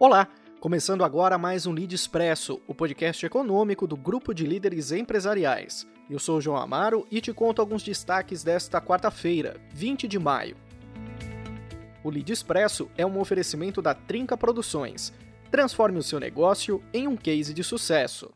Olá! 0.00 0.28
Começando 0.60 1.02
agora 1.02 1.36
mais 1.36 1.66
um 1.66 1.72
Lead 1.72 1.92
Expresso, 1.92 2.62
o 2.68 2.74
podcast 2.74 3.26
econômico 3.26 3.84
do 3.84 3.96
Grupo 3.96 4.32
de 4.32 4.46
Líderes 4.46 4.92
Empresariais. 4.92 5.88
Eu 6.08 6.20
sou 6.20 6.38
o 6.38 6.40
João 6.40 6.56
Amaro 6.56 7.04
e 7.10 7.20
te 7.20 7.32
conto 7.32 7.60
alguns 7.60 7.82
destaques 7.82 8.44
desta 8.44 8.80
quarta-feira, 8.80 9.60
20 9.74 10.06
de 10.06 10.16
maio. 10.16 10.56
O 12.04 12.10
Lead 12.10 12.32
Expresso 12.32 12.88
é 12.96 13.04
um 13.04 13.18
oferecimento 13.18 13.82
da 13.82 13.92
Trinca 13.92 14.36
Produções. 14.36 15.12
Transforme 15.50 15.98
o 15.98 16.02
seu 16.04 16.20
negócio 16.20 16.80
em 16.94 17.08
um 17.08 17.16
case 17.16 17.52
de 17.52 17.64
sucesso. 17.64 18.30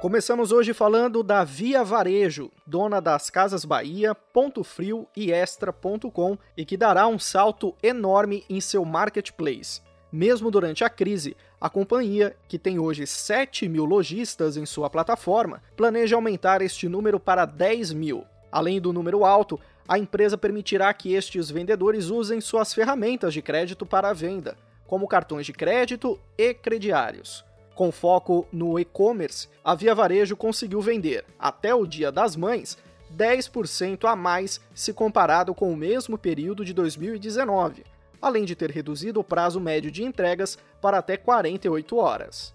Começamos 0.00 0.52
hoje 0.52 0.72
falando 0.72 1.24
da 1.24 1.42
Via 1.42 1.82
Varejo, 1.82 2.52
dona 2.64 3.00
das 3.00 3.30
Casas 3.30 3.64
Bahia, 3.64 4.14
Ponto 4.14 4.62
Frio 4.62 5.08
e 5.16 5.32
Extra.com 5.32 6.38
e 6.56 6.64
que 6.64 6.76
dará 6.76 7.08
um 7.08 7.18
salto 7.18 7.74
enorme 7.82 8.44
em 8.48 8.60
seu 8.60 8.84
marketplace. 8.84 9.82
Mesmo 10.12 10.52
durante 10.52 10.84
a 10.84 10.88
crise, 10.88 11.36
a 11.60 11.68
companhia, 11.68 12.36
que 12.46 12.60
tem 12.60 12.78
hoje 12.78 13.08
7 13.08 13.68
mil 13.68 13.84
lojistas 13.84 14.56
em 14.56 14.64
sua 14.64 14.88
plataforma, 14.88 15.60
planeja 15.76 16.14
aumentar 16.14 16.62
este 16.62 16.88
número 16.88 17.18
para 17.18 17.44
10 17.44 17.92
mil. 17.92 18.24
Além 18.52 18.80
do 18.80 18.92
número 18.92 19.24
alto, 19.24 19.58
a 19.88 19.98
empresa 19.98 20.38
permitirá 20.38 20.94
que 20.94 21.12
estes 21.12 21.50
vendedores 21.50 22.08
usem 22.08 22.40
suas 22.40 22.72
ferramentas 22.72 23.34
de 23.34 23.42
crédito 23.42 23.84
para 23.84 24.10
a 24.10 24.14
venda, 24.14 24.56
como 24.86 25.08
cartões 25.08 25.44
de 25.44 25.52
crédito 25.52 26.20
e 26.38 26.54
crediários. 26.54 27.47
Com 27.78 27.92
foco 27.92 28.44
no 28.50 28.76
e-commerce, 28.76 29.46
a 29.62 29.72
Via 29.72 29.94
Varejo 29.94 30.36
conseguiu 30.36 30.80
vender, 30.80 31.24
até 31.38 31.72
o 31.72 31.86
Dia 31.86 32.10
das 32.10 32.34
Mães, 32.34 32.76
10% 33.16 34.04
a 34.04 34.16
mais 34.16 34.60
se 34.74 34.92
comparado 34.92 35.54
com 35.54 35.72
o 35.72 35.76
mesmo 35.76 36.18
período 36.18 36.64
de 36.64 36.72
2019, 36.72 37.84
além 38.20 38.44
de 38.44 38.56
ter 38.56 38.72
reduzido 38.72 39.20
o 39.20 39.22
prazo 39.22 39.60
médio 39.60 39.92
de 39.92 40.02
entregas 40.02 40.58
para 40.80 40.98
até 40.98 41.16
48 41.16 41.96
horas. 41.96 42.52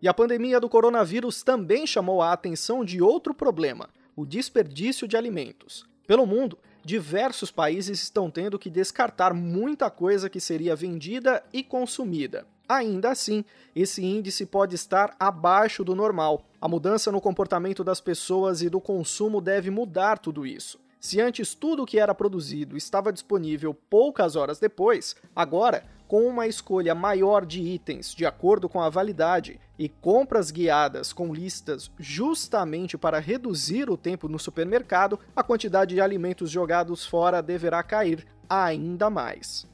E 0.00 0.08
a 0.08 0.14
pandemia 0.14 0.58
do 0.58 0.70
coronavírus 0.70 1.42
também 1.42 1.86
chamou 1.86 2.22
a 2.22 2.32
atenção 2.32 2.82
de 2.82 3.02
outro 3.02 3.34
problema: 3.34 3.90
o 4.16 4.24
desperdício 4.24 5.06
de 5.06 5.18
alimentos. 5.18 5.84
Pelo 6.06 6.24
mundo, 6.24 6.58
diversos 6.84 7.50
países 7.50 8.02
estão 8.02 8.30
tendo 8.30 8.58
que 8.58 8.70
descartar 8.70 9.34
muita 9.34 9.90
coisa 9.90 10.30
que 10.30 10.40
seria 10.40 10.76
vendida 10.76 11.42
e 11.52 11.62
consumida. 11.62 12.46
Ainda 12.68 13.10
assim, 13.10 13.44
esse 13.74 14.04
índice 14.04 14.46
pode 14.46 14.76
estar 14.76 15.16
abaixo 15.18 15.82
do 15.82 15.94
normal. 15.94 16.44
A 16.60 16.68
mudança 16.68 17.10
no 17.10 17.20
comportamento 17.20 17.82
das 17.82 18.00
pessoas 18.00 18.62
e 18.62 18.70
do 18.70 18.80
consumo 18.80 19.40
deve 19.40 19.70
mudar 19.70 20.18
tudo 20.18 20.46
isso. 20.46 20.78
Se 21.00 21.20
antes 21.20 21.54
tudo 21.54 21.82
o 21.82 21.86
que 21.86 21.98
era 21.98 22.14
produzido 22.14 22.76
estava 22.76 23.12
disponível 23.12 23.74
poucas 23.74 24.36
horas 24.36 24.58
depois, 24.58 25.16
agora 25.34 25.84
com 26.10 26.26
uma 26.26 26.48
escolha 26.48 26.92
maior 26.92 27.46
de 27.46 27.62
itens 27.62 28.12
de 28.12 28.26
acordo 28.26 28.68
com 28.68 28.82
a 28.82 28.88
validade 28.88 29.60
e 29.78 29.88
compras 29.88 30.50
guiadas 30.50 31.12
com 31.12 31.32
listas 31.32 31.88
justamente 32.00 32.98
para 32.98 33.20
reduzir 33.20 33.88
o 33.88 33.96
tempo 33.96 34.28
no 34.28 34.36
supermercado, 34.36 35.20
a 35.36 35.42
quantidade 35.44 35.94
de 35.94 36.00
alimentos 36.00 36.50
jogados 36.50 37.06
fora 37.06 37.40
deverá 37.40 37.80
cair 37.84 38.26
ainda 38.48 39.08
mais. 39.08 39.68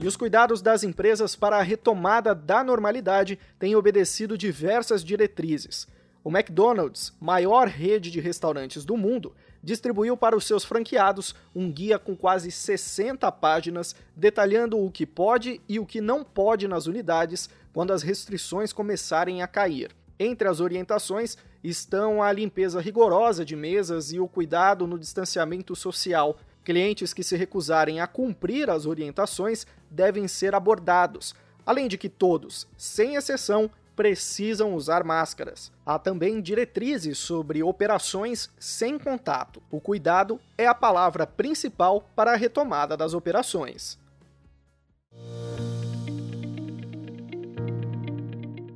E 0.00 0.04
os 0.04 0.16
cuidados 0.16 0.60
das 0.60 0.82
empresas 0.82 1.36
para 1.36 1.58
a 1.58 1.62
retomada 1.62 2.34
da 2.34 2.64
normalidade 2.64 3.38
têm 3.56 3.76
obedecido 3.76 4.36
diversas 4.36 5.04
diretrizes. 5.04 5.86
O 6.24 6.30
McDonald's, 6.30 7.14
maior 7.20 7.68
rede 7.68 8.10
de 8.10 8.18
restaurantes 8.18 8.84
do 8.84 8.96
mundo, 8.96 9.32
distribuiu 9.62 10.16
para 10.16 10.36
os 10.36 10.46
seus 10.46 10.64
franqueados 10.64 11.34
um 11.54 11.70
guia 11.70 11.98
com 11.98 12.16
quase 12.16 12.50
60 12.50 13.30
páginas 13.32 13.94
detalhando 14.14 14.78
o 14.78 14.90
que 14.90 15.06
pode 15.06 15.60
e 15.68 15.78
o 15.78 15.86
que 15.86 16.00
não 16.00 16.24
pode 16.24 16.68
nas 16.68 16.86
unidades 16.86 17.48
quando 17.72 17.92
as 17.92 18.02
restrições 18.02 18.72
começarem 18.72 19.42
a 19.42 19.46
cair. 19.46 19.90
Entre 20.18 20.48
as 20.48 20.60
orientações 20.60 21.36
estão 21.62 22.22
a 22.22 22.32
limpeza 22.32 22.80
rigorosa 22.80 23.44
de 23.44 23.54
mesas 23.54 24.12
e 24.12 24.18
o 24.18 24.26
cuidado 24.26 24.86
no 24.86 24.98
distanciamento 24.98 25.76
social. 25.76 26.38
Clientes 26.64 27.14
que 27.14 27.22
se 27.22 27.36
recusarem 27.36 28.00
a 28.00 28.06
cumprir 28.06 28.68
as 28.68 28.84
orientações 28.84 29.66
devem 29.90 30.26
ser 30.26 30.54
abordados, 30.54 31.34
além 31.64 31.86
de 31.86 31.96
que 31.96 32.08
todos, 32.08 32.66
sem 32.76 33.14
exceção, 33.14 33.70
precisam 33.98 34.76
usar 34.76 35.02
máscaras. 35.02 35.72
Há 35.84 35.98
também 35.98 36.40
diretrizes 36.40 37.18
sobre 37.18 37.64
operações 37.64 38.48
sem 38.56 38.96
contato. 38.96 39.60
O 39.72 39.80
cuidado 39.80 40.38
é 40.56 40.68
a 40.68 40.74
palavra 40.74 41.26
principal 41.26 42.08
para 42.14 42.32
a 42.32 42.36
retomada 42.36 42.96
das 42.96 43.12
operações. 43.12 43.98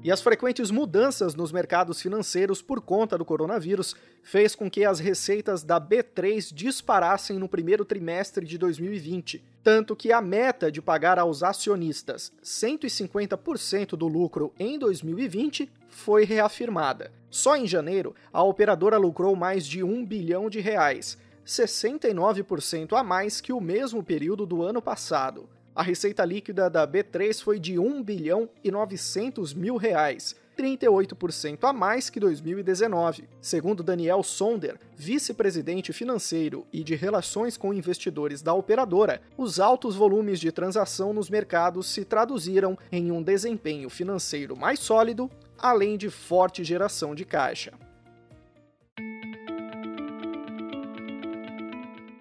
E 0.04 0.10
as 0.10 0.20
frequentes 0.20 0.68
mudanças 0.72 1.36
nos 1.36 1.52
mercados 1.52 2.02
financeiros 2.02 2.60
por 2.60 2.80
conta 2.80 3.16
do 3.16 3.24
coronavírus 3.24 3.94
fez 4.20 4.52
com 4.52 4.68
que 4.68 4.84
as 4.84 4.98
receitas 4.98 5.62
da 5.62 5.80
B3 5.80 6.52
disparassem 6.52 7.38
no 7.38 7.48
primeiro 7.48 7.84
trimestre 7.84 8.44
de 8.44 8.58
2020, 8.58 9.44
tanto 9.62 9.94
que 9.94 10.10
a 10.10 10.20
meta 10.20 10.72
de 10.72 10.82
pagar 10.82 11.20
aos 11.20 11.44
acionistas 11.44 12.32
150% 12.42 13.90
do 13.90 14.08
lucro 14.08 14.52
em 14.58 14.76
2020 14.76 15.70
foi 15.88 16.24
reafirmada. 16.24 17.12
Só 17.30 17.56
em 17.56 17.68
janeiro, 17.68 18.12
a 18.32 18.42
operadora 18.42 18.98
lucrou 18.98 19.36
mais 19.36 19.64
de 19.64 19.84
1 19.84 20.04
bilhão 20.04 20.50
de 20.50 20.58
reais, 20.58 21.16
69% 21.46 22.98
a 22.98 23.04
mais 23.04 23.40
que 23.40 23.52
o 23.52 23.60
mesmo 23.60 24.02
período 24.02 24.44
do 24.44 24.64
ano 24.64 24.82
passado. 24.82 25.48
A 25.74 25.82
receita 25.82 26.22
líquida 26.22 26.68
da 26.68 26.86
B3 26.86 27.42
foi 27.42 27.58
de 27.58 27.78
1 27.78 28.02
bilhão 28.02 28.46
e 28.62 28.70
900 28.70 29.54
mil 29.54 29.78
reais, 29.78 30.36
38% 30.54 31.58
a 31.62 31.72
mais 31.72 32.10
que 32.10 32.20
2019. 32.20 33.24
Segundo 33.40 33.82
Daniel 33.82 34.22
Sonder, 34.22 34.78
vice-presidente 34.94 35.90
financeiro 35.90 36.66
e 36.70 36.84
de 36.84 36.94
relações 36.94 37.56
com 37.56 37.72
investidores 37.72 38.42
da 38.42 38.52
operadora, 38.52 39.22
os 39.34 39.58
altos 39.58 39.96
volumes 39.96 40.38
de 40.38 40.52
transação 40.52 41.14
nos 41.14 41.30
mercados 41.30 41.86
se 41.86 42.04
traduziram 42.04 42.76
em 42.90 43.10
um 43.10 43.22
desempenho 43.22 43.88
financeiro 43.88 44.54
mais 44.54 44.78
sólido, 44.78 45.30
além 45.58 45.96
de 45.96 46.10
forte 46.10 46.62
geração 46.62 47.14
de 47.14 47.24
caixa. 47.24 47.72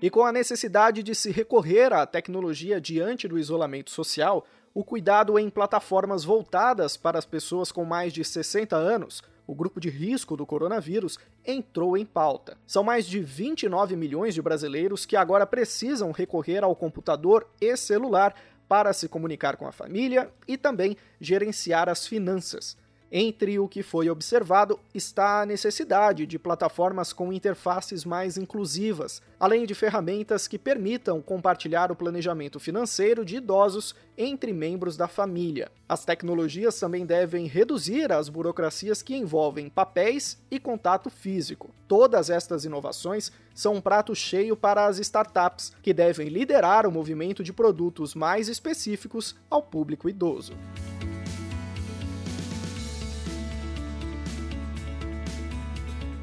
E 0.02 0.10
com 0.10 0.26
a 0.26 0.32
necessidade 0.32 1.04
de 1.04 1.14
se 1.14 1.30
recorrer 1.30 1.94
à 1.94 2.08
tecnologia 2.08 2.82
diante 2.82 3.28
do 3.28 3.38
isolamento 3.38 3.92
social, 3.92 4.48
o 4.74 4.84
cuidado 4.84 5.38
em 5.38 5.48
plataformas 5.48 6.24
voltadas 6.24 6.98
para 6.98 7.20
as 7.20 7.26
pessoas 7.26 7.72
com 7.72 7.86
mais 7.86 8.12
de 8.12 8.26
60 8.26 8.76
anos, 8.76 9.22
o 9.46 9.54
grupo 9.54 9.80
de 9.80 9.92
risco 9.92 10.36
do 10.36 10.44
coronavírus, 10.44 11.20
entrou 11.46 11.96
em 11.96 12.04
pauta. 12.04 12.58
São 12.66 12.84
mais 12.84 13.06
de 13.06 13.20
29 13.20 13.96
milhões 13.96 14.34
de 14.34 14.42
brasileiros 14.42 15.06
que 15.06 15.16
agora 15.16 15.46
precisam 15.46 16.12
recorrer 16.12 16.64
ao 16.64 16.76
computador 16.76 17.48
e 17.62 17.78
celular 17.78 18.34
para 18.68 18.94
se 18.94 19.08
comunicar 19.08 19.56
com 19.56 19.68
a 19.68 19.72
família 19.72 20.32
e 20.48 20.58
também 20.58 20.98
gerenciar 21.20 21.90
as 21.90 22.08
finanças. 22.08 22.76
Entre 23.14 23.60
o 23.60 23.68
que 23.68 23.84
foi 23.84 24.10
observado 24.10 24.80
está 24.96 25.42
a 25.42 25.46
necessidade 25.46 26.26
de 26.26 26.40
plataformas 26.40 27.12
com 27.12 27.34
interfaces 27.34 28.06
mais 28.06 28.38
inclusivas, 28.38 29.22
além 29.38 29.66
de 29.66 29.76
ferramentas 29.76 30.48
que 30.48 30.58
permitam 30.58 31.22
compartilhar 31.22 31.92
o 31.92 31.96
planejamento 31.96 32.58
financeiro 32.58 33.26
de 33.26 33.36
idosos 33.36 33.94
entre 34.18 34.54
membros 34.54 34.96
da 34.96 35.10
família. 35.10 35.70
As 35.90 36.06
tecnologias 36.06 36.80
também 36.80 37.06
devem 37.06 37.48
reduzir 37.48 38.14
as 38.14 38.30
burocracias 38.30 39.02
que 39.02 39.14
envolvem 39.14 39.68
papéis 39.70 40.42
e 40.50 40.58
contato 40.58 41.10
físico. 41.10 41.76
Todas 41.90 42.30
estas 42.30 42.64
inovações 42.64 43.30
são 43.54 43.74
um 43.74 43.82
prato 43.82 44.16
cheio 44.16 44.56
para 44.56 44.86
as 44.86 45.00
startups, 45.00 45.74
que 45.84 45.94
devem 45.94 46.30
liderar 46.30 46.88
o 46.88 46.92
movimento 46.92 47.44
de 47.44 47.52
produtos 47.52 48.16
mais 48.16 48.48
específicos 48.48 49.36
ao 49.50 49.62
público 49.62 50.08
idoso. 50.08 50.54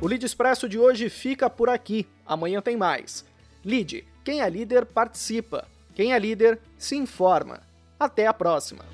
O 0.00 0.06
Lead 0.06 0.24
Expresso 0.24 0.68
de 0.68 0.78
hoje 0.78 1.08
fica 1.08 1.50
por 1.50 1.68
aqui. 1.68 2.06
Amanhã 2.24 2.62
tem 2.62 2.76
mais. 2.76 3.24
Lead, 3.64 4.06
quem 4.24 4.40
é 4.40 4.48
líder 4.48 4.86
participa. 4.86 5.66
Quem 5.92 6.12
é 6.12 6.18
líder 6.18 6.60
se 6.78 6.94
informa. 6.94 7.62
Até 7.98 8.28
a 8.28 8.32
próxima. 8.32 8.84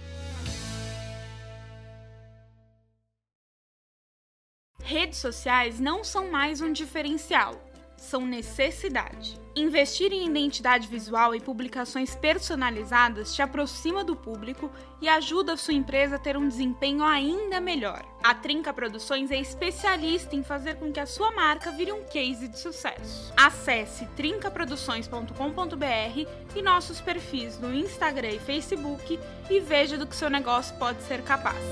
Redes 4.83 5.19
sociais 5.19 5.79
não 5.79 6.03
são 6.03 6.31
mais 6.31 6.63
um 6.63 6.73
diferencial 6.73 7.61
são 8.05 8.27
necessidade. 8.27 9.41
Investir 9.57 10.13
em 10.13 10.27
identidade 10.27 10.89
visual 10.89 11.35
e 11.35 11.41
publicações 11.41 12.15
personalizadas 12.15 13.35
te 13.35 13.41
aproxima 13.41 14.03
do 14.03 14.17
público 14.17 14.71
e 15.01 15.09
ajuda 15.09 15.53
a 15.53 15.57
sua 15.57 15.75
empresa 15.75 16.17
a 16.17 16.19
ter 16.19 16.37
um 16.37 16.49
desempenho 16.49 17.05
ainda 17.05 17.61
melhor. 17.61 18.05
A 18.23 18.35
Trinca 18.35 18.73
Produções 18.73 19.31
é 19.31 19.39
especialista 19.39 20.35
em 20.35 20.43
fazer 20.43 20.77
com 20.77 20.91
que 20.91 20.99
a 20.99 21.07
sua 21.07 21.31
marca 21.31 21.71
vire 21.71 21.93
um 21.93 22.03
case 22.05 22.49
de 22.49 22.59
sucesso. 22.59 23.33
Acesse 23.37 24.07
trincaproduções.com.br 24.17 26.57
e 26.57 26.63
nossos 26.63 27.01
perfis 27.01 27.59
no 27.59 27.73
Instagram 27.73 28.31
e 28.31 28.41
Facebook 28.41 29.21
e 29.49 29.61
veja 29.61 29.97
do 29.97 30.07
que 30.07 30.17
seu 30.17 30.29
negócio 30.29 30.77
pode 30.77 31.01
ser 31.05 31.23
capaz. 31.23 31.63